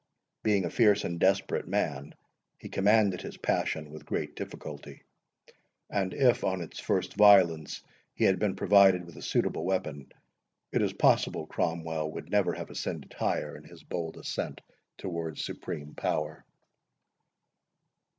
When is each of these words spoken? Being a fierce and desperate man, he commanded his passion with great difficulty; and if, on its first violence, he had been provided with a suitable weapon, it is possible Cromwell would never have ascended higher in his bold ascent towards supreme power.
Being 0.41 0.65
a 0.65 0.71
fierce 0.71 1.03
and 1.03 1.19
desperate 1.19 1.67
man, 1.67 2.15
he 2.57 2.69
commanded 2.69 3.21
his 3.21 3.37
passion 3.37 3.91
with 3.91 4.03
great 4.07 4.35
difficulty; 4.35 5.03
and 5.91 6.11
if, 6.15 6.43
on 6.43 6.61
its 6.61 6.79
first 6.79 7.13
violence, 7.13 7.83
he 8.15 8.23
had 8.23 8.39
been 8.39 8.55
provided 8.55 9.05
with 9.05 9.15
a 9.15 9.21
suitable 9.21 9.63
weapon, 9.63 10.11
it 10.71 10.81
is 10.81 10.91
possible 10.93 11.45
Cromwell 11.45 12.09
would 12.13 12.31
never 12.31 12.53
have 12.53 12.71
ascended 12.71 13.13
higher 13.13 13.55
in 13.55 13.63
his 13.63 13.83
bold 13.83 14.17
ascent 14.17 14.61
towards 14.97 15.45
supreme 15.45 15.93
power. 15.93 16.43